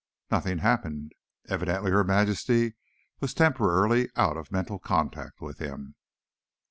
[0.31, 1.11] _Nothing happened.
[1.47, 2.73] Evidently, Her Majesty
[3.19, 5.93] was temporarily out of mental contact with him.